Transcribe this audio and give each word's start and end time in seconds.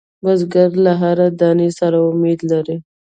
بزګر 0.23 0.69
له 0.85 0.93
هر 1.01 1.17
دانې 1.39 1.69
سره 1.79 1.97
امید 2.09 2.39
لري 2.51 2.77